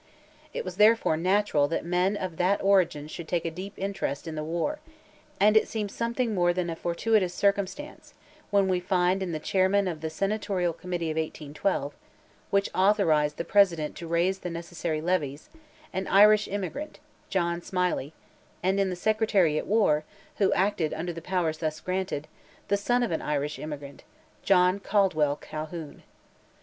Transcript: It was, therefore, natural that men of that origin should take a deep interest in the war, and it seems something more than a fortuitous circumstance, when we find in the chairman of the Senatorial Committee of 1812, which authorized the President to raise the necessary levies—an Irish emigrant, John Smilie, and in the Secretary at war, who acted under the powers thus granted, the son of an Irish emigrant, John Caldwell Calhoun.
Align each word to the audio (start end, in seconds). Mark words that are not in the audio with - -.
It 0.51 0.65
was, 0.65 0.77
therefore, 0.77 1.15
natural 1.15 1.67
that 1.67 1.85
men 1.85 2.17
of 2.17 2.37
that 2.37 2.59
origin 2.63 3.07
should 3.07 3.27
take 3.27 3.45
a 3.45 3.51
deep 3.51 3.75
interest 3.77 4.27
in 4.27 4.33
the 4.33 4.43
war, 4.43 4.79
and 5.39 5.55
it 5.55 5.67
seems 5.67 5.93
something 5.93 6.33
more 6.33 6.53
than 6.53 6.71
a 6.71 6.75
fortuitous 6.75 7.35
circumstance, 7.35 8.15
when 8.49 8.67
we 8.67 8.79
find 8.79 9.21
in 9.21 9.31
the 9.31 9.37
chairman 9.37 9.87
of 9.87 10.01
the 10.01 10.09
Senatorial 10.09 10.73
Committee 10.73 11.11
of 11.11 11.17
1812, 11.17 11.93
which 12.49 12.71
authorized 12.73 13.37
the 13.37 13.45
President 13.45 13.95
to 13.97 14.07
raise 14.07 14.39
the 14.39 14.49
necessary 14.49 15.01
levies—an 15.01 16.07
Irish 16.07 16.47
emigrant, 16.47 16.99
John 17.29 17.61
Smilie, 17.61 18.13
and 18.63 18.79
in 18.79 18.89
the 18.89 18.95
Secretary 18.95 19.59
at 19.59 19.67
war, 19.67 20.03
who 20.37 20.51
acted 20.53 20.95
under 20.95 21.13
the 21.13 21.21
powers 21.21 21.59
thus 21.59 21.79
granted, 21.79 22.27
the 22.69 22.75
son 22.75 23.03
of 23.03 23.11
an 23.11 23.21
Irish 23.21 23.59
emigrant, 23.59 24.03
John 24.41 24.79
Caldwell 24.79 25.35
Calhoun. 25.35 26.01